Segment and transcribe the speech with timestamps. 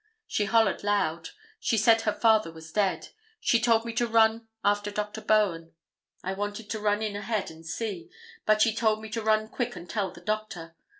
[0.25, 1.29] She hollored loud;
[1.59, 3.09] she said her father was dead.
[3.39, 5.21] She told me to run after Dr.
[5.21, 5.73] Bowen.
[6.23, 8.09] I wanted to run in ahead and see,
[8.43, 10.75] but she told me to run quick and tell the doctor.